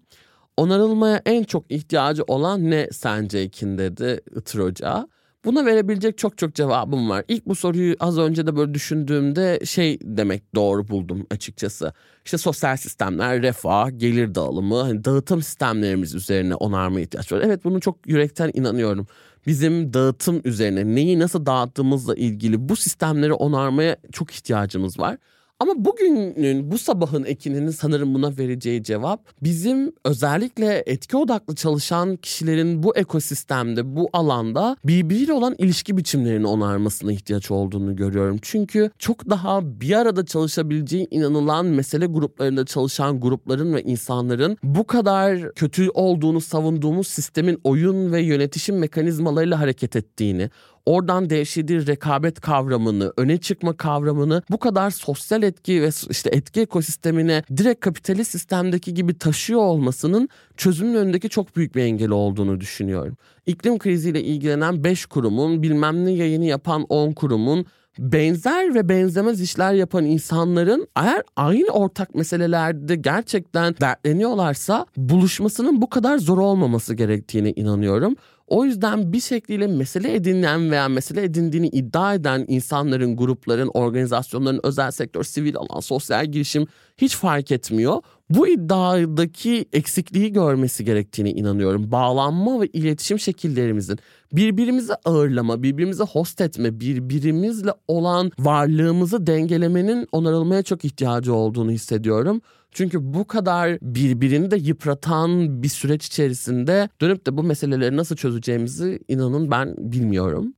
[0.57, 5.09] Onarılmaya en çok ihtiyacı olan ne sence Ekin dedi Itır Hoca.
[5.45, 7.25] Buna verebilecek çok çok cevabım var.
[7.29, 11.93] İlk bu soruyu az önce de böyle düşündüğümde şey demek doğru buldum açıkçası.
[12.25, 17.41] İşte sosyal sistemler, refah, gelir dağılımı, hani dağıtım sistemlerimiz üzerine onarma ihtiyaç var.
[17.45, 19.07] Evet bunu çok yürekten inanıyorum.
[19.47, 25.17] Bizim dağıtım üzerine neyi nasıl dağıttığımızla ilgili bu sistemleri onarmaya çok ihtiyacımız var.
[25.63, 32.83] Ama bugünün bu sabahın Ekin'in sanırım buna vereceği cevap bizim özellikle etki odaklı çalışan kişilerin
[32.83, 38.39] bu ekosistemde bu alanda birbiriyle olan ilişki biçimlerini onarmasına ihtiyaç olduğunu görüyorum.
[38.43, 45.53] Çünkü çok daha bir arada çalışabileceği inanılan mesele gruplarında çalışan grupların ve insanların bu kadar
[45.53, 50.51] kötü olduğunu savunduğumuz sistemin oyun ve yönetişim mekanizmalarıyla hareket ettiğini,
[50.87, 57.43] oradan devşirdiği rekabet kavramını, öne çıkma kavramını bu kadar sosyal etki ve işte etki ekosistemine
[57.57, 63.17] direkt kapitalist sistemdeki gibi taşıyor olmasının çözümün önündeki çok büyük bir engel olduğunu düşünüyorum.
[63.47, 67.67] İklim kriziyle ilgilenen 5 kurumun, bilmem ne yayını yapan 10 kurumun
[67.99, 76.19] benzer ve benzemez işler yapan insanların eğer aynı ortak meselelerde gerçekten dertleniyorlarsa buluşmasının bu kadar
[76.19, 78.17] zor olmaması gerektiğine inanıyorum.
[78.53, 84.91] O yüzden bir şekliyle mesele edinen veya mesele edindiğini iddia eden insanların, grupların, organizasyonların, özel
[84.91, 86.67] sektör, sivil alan, sosyal girişim
[86.99, 88.03] hiç fark etmiyor.
[88.31, 91.93] Bu iddiadaki eksikliği görmesi gerektiğini inanıyorum.
[91.93, 93.99] Bağlanma ve iletişim şekillerimizin
[94.33, 102.41] birbirimizi ağırlama, birbirimizi host etme, birbirimizle olan varlığımızı dengelemenin onarılmaya çok ihtiyacı olduğunu hissediyorum.
[102.71, 108.99] Çünkü bu kadar birbirini de yıpratan bir süreç içerisinde dönüp de bu meseleleri nasıl çözeceğimizi
[109.09, 110.55] inanın ben bilmiyorum.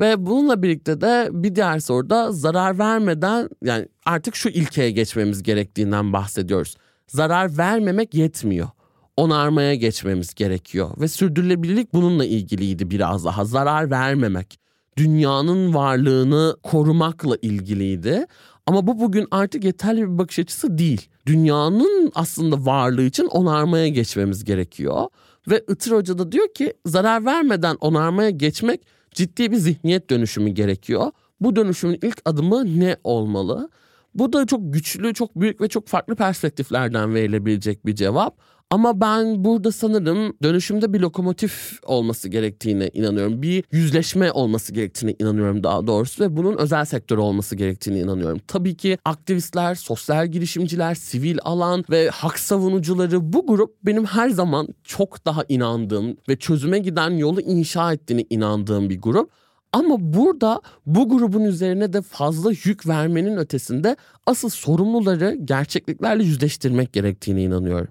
[0.00, 6.12] Ve bununla birlikte de bir diğer soruda zarar vermeden yani artık şu ilkeye geçmemiz gerektiğinden
[6.12, 6.76] bahsediyoruz.
[7.06, 8.68] Zarar vermemek yetmiyor.
[9.16, 13.44] Onarmaya geçmemiz gerekiyor ve sürdürülebilirlik bununla ilgiliydi biraz daha.
[13.44, 14.58] Zarar vermemek,
[14.96, 18.26] dünyanın varlığını korumakla ilgiliydi.
[18.66, 21.08] Ama bu bugün artık yeterli bir bakış açısı değil.
[21.26, 25.06] Dünyanın aslında varlığı için onarmaya geçmemiz gerekiyor.
[25.48, 31.10] Ve Itır Hoca da diyor ki zarar vermeden onarmaya geçmek ciddi bir zihniyet dönüşümü gerekiyor.
[31.40, 33.70] Bu dönüşümün ilk adımı ne olmalı?
[34.16, 38.38] Bu da çok güçlü, çok büyük ve çok farklı perspektiflerden verilebilecek bir cevap.
[38.70, 43.42] Ama ben burada sanırım dönüşümde bir lokomotif olması gerektiğine inanıyorum.
[43.42, 48.38] Bir yüzleşme olması gerektiğine inanıyorum daha doğrusu ve bunun özel sektör olması gerektiğine inanıyorum.
[48.46, 54.68] Tabii ki aktivistler, sosyal girişimciler, sivil alan ve hak savunucuları bu grup benim her zaman
[54.84, 59.30] çok daha inandığım ve çözüme giden yolu inşa ettiğine inandığım bir grup.
[59.72, 67.42] Ama burada bu grubun üzerine de fazla yük vermenin ötesinde asıl sorumluları gerçekliklerle yüzleştirmek gerektiğine
[67.42, 67.88] inanıyorum.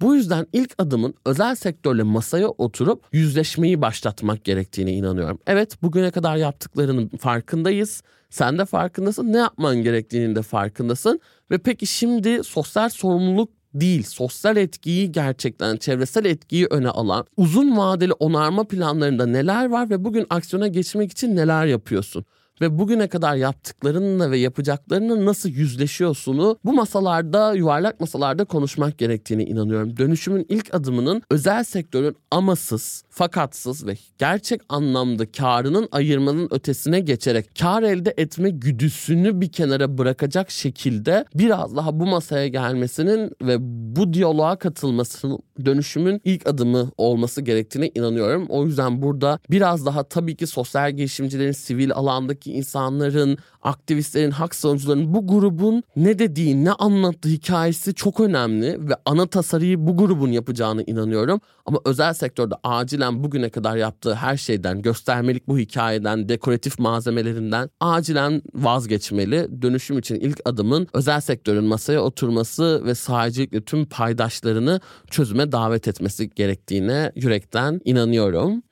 [0.00, 5.38] Bu yüzden ilk adımın özel sektörle masaya oturup yüzleşmeyi başlatmak gerektiğine inanıyorum.
[5.46, 8.02] Evet bugüne kadar yaptıklarının farkındayız.
[8.30, 9.32] Sen de farkındasın.
[9.32, 11.20] Ne yapman gerektiğinin de farkındasın.
[11.50, 18.12] Ve peki şimdi sosyal sorumluluk değil, sosyal etkiyi gerçekten çevresel etkiyi öne alan uzun vadeli
[18.12, 22.24] onarma planlarında neler var ve bugün aksiyona geçmek için neler yapıyorsun?
[22.60, 29.96] Ve bugüne kadar yaptıklarınla ve yapacaklarınla nasıl yüzleşiyorsunu bu masalarda, yuvarlak masalarda konuşmak gerektiğini inanıyorum.
[29.96, 37.82] Dönüşümün ilk adımının özel sektörün amasız, fakatsız ve gerçek anlamda karının ayırmanın ötesine geçerek kar
[37.82, 43.56] elde etme güdüsünü bir kenara bırakacak şekilde biraz daha bu masaya gelmesinin ve
[43.96, 48.46] bu diyaloğa katılmasının dönüşümün ilk adımı olması gerektiğine inanıyorum.
[48.48, 54.54] O yüzden burada biraz daha tabii ki sosyal girişimcilerin sivil alandaki çevremizdeki insanların, aktivistlerin, hak
[54.54, 60.32] savunucuların bu grubun ne dediği, ne anlattığı hikayesi çok önemli ve ana tasarıyı bu grubun
[60.32, 61.40] yapacağını inanıyorum.
[61.66, 68.42] Ama özel sektörde acilen bugüne kadar yaptığı her şeyden, göstermelik bu hikayeden, dekoratif malzemelerinden acilen
[68.54, 69.48] vazgeçmeli.
[69.62, 74.80] Dönüşüm için ilk adımın özel sektörün masaya oturması ve sahicilikle tüm paydaşlarını
[75.10, 78.62] çözüme davet etmesi gerektiğine yürekten inanıyorum.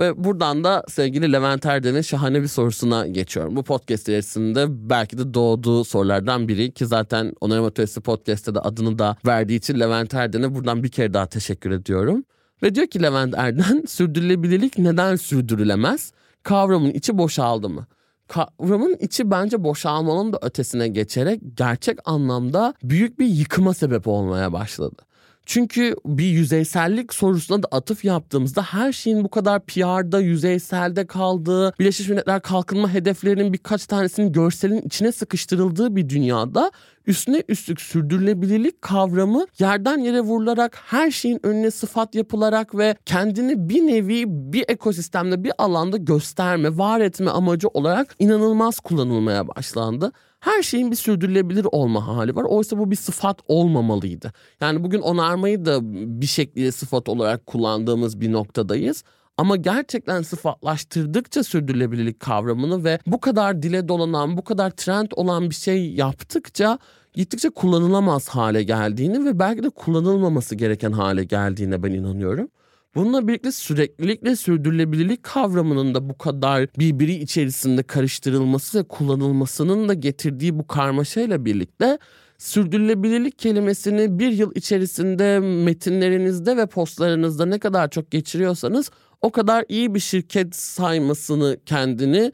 [0.00, 3.56] Ve buradan da sevgili Levent Erden'in şahane bir sorusuna geçiyorum.
[3.56, 8.98] Bu podcast içerisinde belki de doğduğu sorulardan biri ki zaten Onarım Atölyesi podcast'te de adını
[8.98, 12.24] da verdiği için Levent Erden'e buradan bir kere daha teşekkür ediyorum.
[12.62, 16.12] Ve diyor ki Levent Erden sürdürülebilirlik neden sürdürülemez?
[16.42, 17.86] Kavramın içi boşaldı mı?
[18.28, 25.02] Kavramın içi bence boşalmanın da ötesine geçerek gerçek anlamda büyük bir yıkıma sebep olmaya başladı.
[25.46, 32.08] Çünkü bir yüzeysellik sorusuna da atıf yaptığımızda her şeyin bu kadar PR'da yüzeyselde kaldığı, Birleşmiş
[32.08, 36.70] Milletler kalkınma hedeflerinin birkaç tanesinin görselin içine sıkıştırıldığı bir dünyada
[37.06, 43.86] üstüne üstlük sürdürülebilirlik kavramı yerden yere vurularak her şeyin önüne sıfat yapılarak ve kendini bir
[43.86, 50.90] nevi bir ekosistemde bir alanda gösterme, var etme amacı olarak inanılmaz kullanılmaya başlandı her şeyin
[50.90, 52.44] bir sürdürülebilir olma hali var.
[52.44, 54.32] Oysa bu bir sıfat olmamalıydı.
[54.60, 55.78] Yani bugün onarmayı da
[56.20, 59.04] bir şekilde sıfat olarak kullandığımız bir noktadayız.
[59.36, 65.54] Ama gerçekten sıfatlaştırdıkça sürdürülebilirlik kavramını ve bu kadar dile dolanan, bu kadar trend olan bir
[65.54, 66.78] şey yaptıkça
[67.12, 72.48] gittikçe kullanılamaz hale geldiğini ve belki de kullanılmaması gereken hale geldiğine ben inanıyorum.
[72.94, 80.58] Bununla birlikte süreklilikle sürdürülebilirlik kavramının da bu kadar birbiri içerisinde karıştırılması ve kullanılmasının da getirdiği
[80.58, 81.98] bu karmaşayla birlikte
[82.38, 89.94] sürdürülebilirlik kelimesini bir yıl içerisinde metinlerinizde ve postlarınızda ne kadar çok geçiriyorsanız o kadar iyi
[89.94, 92.32] bir şirket saymasını kendini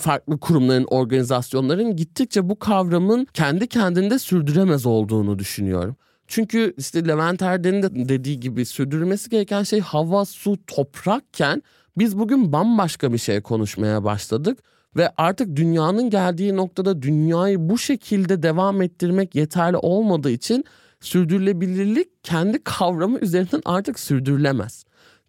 [0.00, 5.96] farklı kurumların, organizasyonların gittikçe bu kavramın kendi kendinde sürdüremez olduğunu düşünüyorum.
[6.26, 11.62] Çünkü işte Levent Erden'in de dediği gibi sürdürülmesi gereken şey hava, su, toprakken
[11.98, 14.58] biz bugün bambaşka bir şey konuşmaya başladık.
[14.96, 20.64] Ve artık dünyanın geldiği noktada dünyayı bu şekilde devam ettirmek yeterli olmadığı için
[21.00, 24.84] sürdürülebilirlik kendi kavramı üzerinden artık sürdürülemez.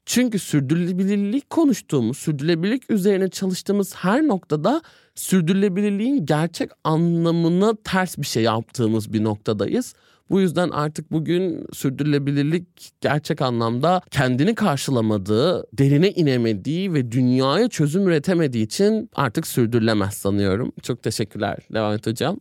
[0.06, 4.82] Çünkü sürdürülebilirlik konuştuğumuz, sürdürülebilirlik üzerine çalıştığımız her noktada
[5.15, 9.93] sürdürülebilirliğin gerçek anlamına ters bir şey yaptığımız bir noktadayız.
[10.34, 18.65] Bu yüzden artık bugün sürdürülebilirlik gerçek anlamda kendini karşılamadığı, derine inemediği ve dünyaya çözüm üretemediği
[18.65, 20.72] için artık sürdürülemez sanıyorum.
[20.82, 22.39] Çok teşekkürler Levent Hocam.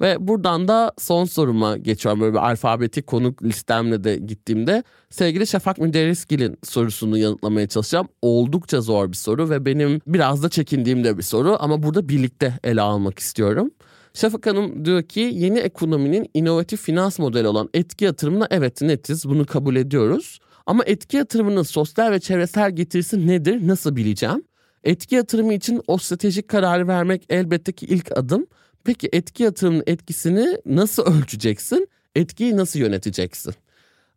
[0.00, 2.20] Ve buradan da son soruma geçiyorum.
[2.20, 8.08] Böyle bir alfabetik konuk listemle de gittiğimde sevgili Şafak Müderrisgil'in sorusunu yanıtlamaya çalışacağım.
[8.22, 12.54] Oldukça zor bir soru ve benim biraz da çekindiğim de bir soru ama burada birlikte
[12.64, 13.70] ele almak istiyorum.
[14.16, 19.46] Şafak Hanım diyor ki yeni ekonominin inovatif finans modeli olan etki yatırımına evet netiz bunu
[19.46, 20.38] kabul ediyoruz.
[20.66, 24.44] Ama etki yatırımının sosyal ve çevresel getirisi nedir nasıl bileceğim?
[24.84, 28.46] Etki yatırımı için o stratejik kararı vermek elbette ki ilk adım.
[28.84, 31.88] Peki etki yatırımının etkisini nasıl ölçeceksin?
[32.14, 33.54] Etkiyi nasıl yöneteceksin?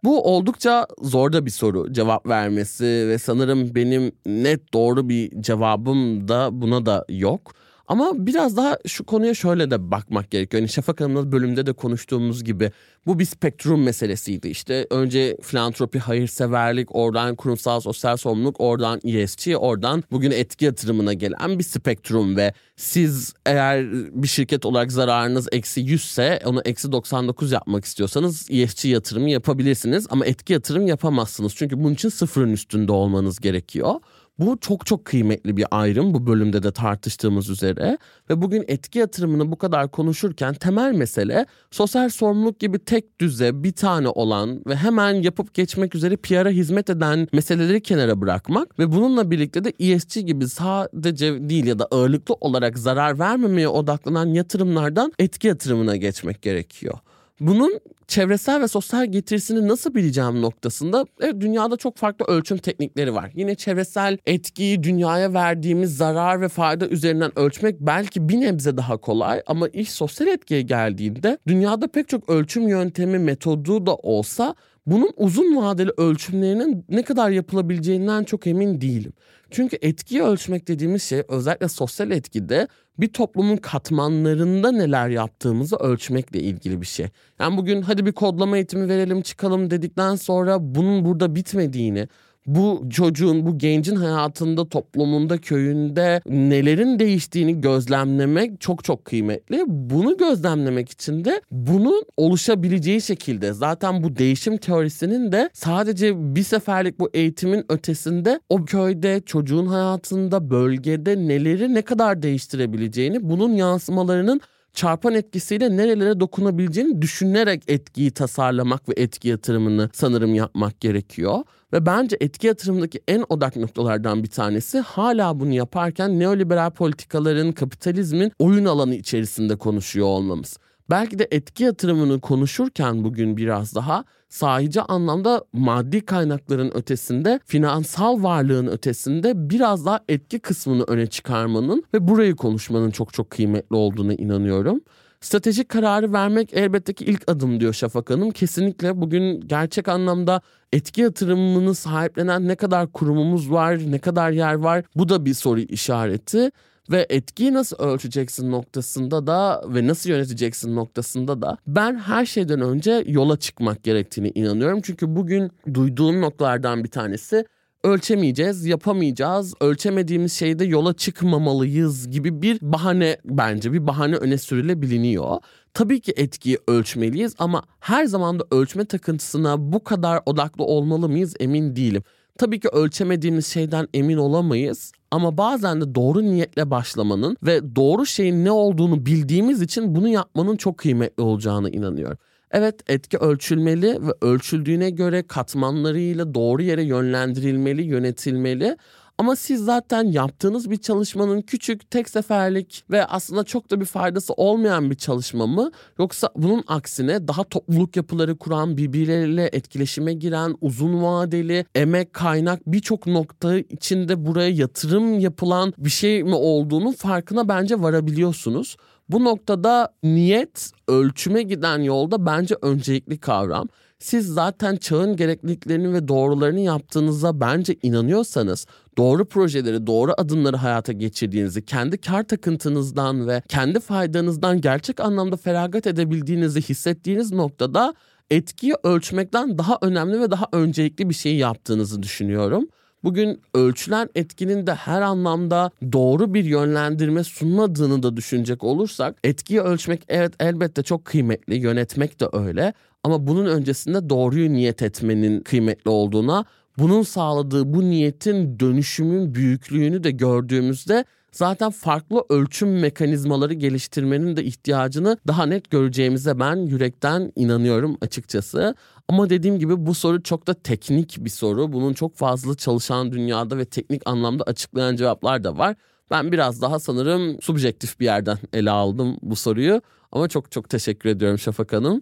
[0.04, 6.28] Bu oldukça zor da bir soru cevap vermesi ve sanırım benim net doğru bir cevabım
[6.28, 7.54] da buna da yok.
[7.90, 10.62] Ama biraz daha şu konuya şöyle de bakmak gerekiyor.
[10.62, 12.72] Yani Şafak Hanım'la bölümde de konuştuğumuz gibi
[13.06, 14.48] bu bir spektrum meselesiydi.
[14.48, 21.60] İşte önce filantropi, hayırseverlik, oradan kurumsal sosyal sorumluluk, oradan ESG, oradan bugün etki yatırımına gelen
[21.60, 27.52] bir spektrum ve siz eğer bir şirket olarak zararınız eksi 100 ise onu eksi 99
[27.52, 31.56] yapmak istiyorsanız ESG yatırımı yapabilirsiniz ama etki yatırım yapamazsınız.
[31.56, 33.96] Çünkü bunun için sıfırın üstünde olmanız gerekiyor.
[34.40, 37.98] Bu çok çok kıymetli bir ayrım bu bölümde de tartıştığımız üzere
[38.30, 43.72] ve bugün etki yatırımını bu kadar konuşurken temel mesele sosyal sorumluluk gibi tek düze bir
[43.72, 49.32] tane olan ve hemen yapıp geçmek üzere PR'a hizmet eden meseleleri kenara bırakmak ve bununla
[49.32, 55.48] birlikte de ESG gibi sadece değil ya da ağırlıklı olarak zarar vermemeye odaklanan yatırımlardan etki
[55.48, 57.00] yatırımına geçmek gerekiyor.
[57.40, 63.32] Bunun çevresel ve sosyal getirisini nasıl bileceğim noktasında evet, dünyada çok farklı ölçüm teknikleri var.
[63.36, 69.42] Yine çevresel etkiyi dünyaya verdiğimiz zarar ve fayda üzerinden ölçmek belki bir nebze daha kolay
[69.48, 74.56] ama iş sosyal etkiye geldiğinde dünyada pek çok ölçüm yöntemi metodu da olsa
[74.92, 79.14] bunun uzun vadeli ölçümlerinin ne kadar yapılabileceğinden çok emin değilim.
[79.52, 82.68] Çünkü etkiyi ölçmek dediğimiz şey özellikle sosyal etkide
[83.00, 87.08] bir toplumun katmanlarında neler yaptığımızı ölçmekle ilgili bir şey.
[87.40, 92.08] Yani bugün hadi bir kodlama eğitimi verelim çıkalım dedikten sonra bunun burada bitmediğini,
[92.46, 99.64] bu çocuğun, bu gencin hayatında, toplumunda, köyünde nelerin değiştiğini gözlemlemek çok çok kıymetli.
[99.68, 107.00] Bunu gözlemlemek için de bunun oluşabileceği şekilde zaten bu değişim teorisinin de sadece bir seferlik
[107.00, 114.42] bu eğitimin ötesinde o köyde, çocuğun hayatında, bölgede neleri ne kadar değiştirebileceğini, bunun yansımalarının
[114.80, 121.40] çarpan etkisiyle nerelere dokunabileceğini düşünerek etkiyi tasarlamak ve etki yatırımını sanırım yapmak gerekiyor.
[121.74, 128.32] Ve bence etki yatırımındaki en odak noktalardan bir tanesi hala bunu yaparken neoliberal politikaların, kapitalizmin
[128.40, 130.58] oyun alanı içerisinde konuşuyor olmamız.
[130.90, 138.68] Belki de etki yatırımını konuşurken bugün biraz daha sahici anlamda maddi kaynakların ötesinde, finansal varlığın
[138.68, 144.82] ötesinde biraz daha etki kısmını öne çıkarmanın ve burayı konuşmanın çok çok kıymetli olduğunu inanıyorum.
[145.22, 148.32] Stratejik kararı vermek elbette ki ilk adım diyor Şafak Hanım.
[148.32, 150.42] Kesinlikle bugün gerçek anlamda
[150.74, 155.60] etki yatırımını sahiplenen ne kadar kurumumuz var, ne kadar yer var bu da bir soru
[155.60, 156.52] işareti
[156.90, 163.04] ve etkiyi nasıl ölçeceksin noktasında da ve nasıl yöneteceksin noktasında da ben her şeyden önce
[163.08, 164.82] yola çıkmak gerektiğini inanıyorum.
[164.84, 167.46] Çünkü bugün duyduğum noktalardan bir tanesi
[167.84, 175.38] ölçemeyeceğiz, yapamayacağız, ölçemediğimiz şeyde yola çıkmamalıyız gibi bir bahane bence bir bahane öne sürülebiliniyor.
[175.74, 181.34] Tabii ki etkiyi ölçmeliyiz ama her zaman da ölçme takıntısına bu kadar odaklı olmalı mıyız
[181.40, 182.04] emin değilim.
[182.38, 188.46] Tabii ki ölçemediğimiz şeyden emin olamayız ama bazen de doğru niyetle başlamanın ve doğru şeyin
[188.46, 192.18] ne olduğunu bildiğimiz için bunu yapmanın çok kıymetli olacağını inanıyorum.
[192.52, 198.78] Evet etki ölçülmeli ve ölçüldüğüne göre katmanlarıyla doğru yere yönlendirilmeli, yönetilmeli.
[199.20, 204.34] Ama siz zaten yaptığınız bir çalışmanın küçük, tek seferlik ve aslında çok da bir faydası
[204.34, 205.72] olmayan bir çalışma mı?
[206.00, 213.08] Yoksa bunun aksine daha topluluk yapıları kuran, birbirleriyle etkileşime giren, uzun vadeli, emek, kaynak birçok
[213.08, 218.78] nokta içinde buraya yatırım yapılan bir şey mi olduğunun farkına bence varabiliyorsunuz.
[219.10, 223.68] Bu noktada niyet ölçüme giden yolda bence öncelikli kavram.
[224.00, 228.66] Siz zaten çağın gerekliliklerini ve doğrularını yaptığınıza bence inanıyorsanız,
[229.00, 235.88] doğru projeleri, doğru adımları hayata geçirdiğinizi, kendi kar takıntınızdan ve kendi faydanızdan gerçek anlamda feragat
[235.88, 237.94] edebildiğinizi hissettiğiniz noktada
[238.30, 242.68] etkiyi ölçmekten daha önemli ve daha öncelikli bir şey yaptığınızı düşünüyorum.
[243.04, 250.02] Bugün ölçülen etkinin de her anlamda doğru bir yönlendirme sunmadığını da düşünecek olursak etkiyi ölçmek
[250.10, 256.46] evet elbette çok kıymetli, yönetmek de öyle ama bunun öncesinde doğruyu niyet etmenin kıymetli olduğuna,
[256.80, 265.18] bunun sağladığı bu niyetin dönüşümün büyüklüğünü de gördüğümüzde zaten farklı ölçüm mekanizmaları geliştirmenin de ihtiyacını
[265.28, 268.76] daha net göreceğimize ben yürekten inanıyorum açıkçası.
[269.08, 271.74] Ama dediğim gibi bu soru çok da teknik bir soru.
[271.74, 275.76] Bunun çok fazla çalışan dünyada ve teknik anlamda açıklayan cevaplar da var.
[276.12, 279.82] Ben biraz daha sanırım subjektif bir yerden ele aldım bu soruyu.
[280.12, 282.02] Ama çok çok teşekkür ediyorum Şafak Hanım.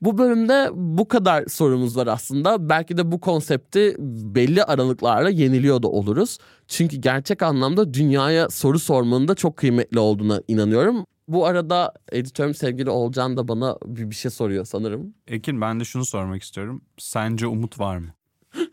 [0.00, 2.68] Bu bölümde bu kadar sorumuz var aslında.
[2.68, 3.96] Belki de bu konsepti
[4.34, 6.38] belli aralıklarla yeniliyor da oluruz.
[6.68, 11.04] Çünkü gerçek anlamda dünyaya soru sormanın da çok kıymetli olduğuna inanıyorum.
[11.28, 15.14] Bu arada editörüm sevgili Olcan da bana bir, bir şey soruyor sanırım.
[15.26, 16.82] Ekin ben de şunu sormak istiyorum.
[16.98, 18.08] Sence umut var mı?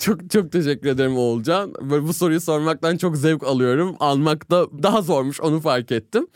[0.00, 1.74] çok çok teşekkür ederim Olcan.
[1.90, 3.96] Böyle bu soruyu sormaktan çok zevk alıyorum.
[4.00, 6.26] Almak da daha zormuş onu fark ettim.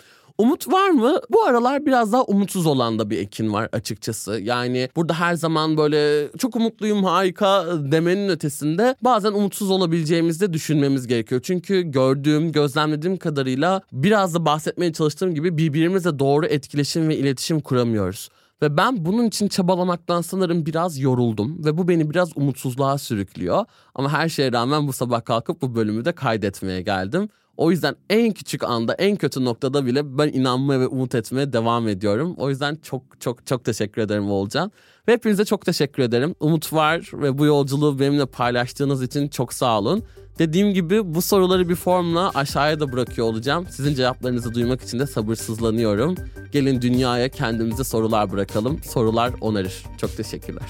[0.41, 1.21] Umut var mı?
[1.31, 4.41] Bu aralar biraz daha umutsuz olan da bir Ekin var açıkçası.
[4.43, 11.07] Yani burada her zaman böyle çok umutluyum harika demenin ötesinde bazen umutsuz olabileceğimizi de düşünmemiz
[11.07, 11.41] gerekiyor.
[11.45, 18.29] Çünkü gördüğüm, gözlemlediğim kadarıyla biraz da bahsetmeye çalıştığım gibi birbirimizle doğru etkileşim ve iletişim kuramıyoruz.
[18.63, 23.65] Ve ben bunun için çabalamaktan sanırım biraz yoruldum ve bu beni biraz umutsuzluğa sürüklüyor.
[23.95, 27.29] Ama her şeye rağmen bu sabah kalkıp bu bölümü de kaydetmeye geldim.
[27.61, 31.89] O yüzden en küçük anda, en kötü noktada bile ben inanmaya ve umut etmeye devam
[31.89, 32.35] ediyorum.
[32.39, 34.73] O yüzden çok çok çok teşekkür ederim Olcan.
[35.09, 36.35] Ve hepinize çok teşekkür ederim.
[36.41, 40.03] Umut var ve bu yolculuğu benimle paylaştığınız için çok sağ olun.
[40.39, 43.67] Dediğim gibi bu soruları bir formla aşağıya da bırakıyor olacağım.
[43.71, 46.15] Sizin cevaplarınızı duymak için de sabırsızlanıyorum.
[46.53, 48.83] Gelin dünyaya kendimize sorular bırakalım.
[48.83, 49.85] Sorular onarır.
[50.01, 50.69] Çok teşekkürler.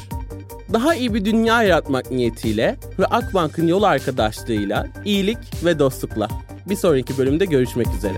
[0.73, 6.29] Daha iyi bir dünya yaratmak niyetiyle ve Akbank'ın yol arkadaşlığıyla iyilik ve dostlukla.
[6.69, 8.15] Bir sonraki bölümde görüşmek üzere.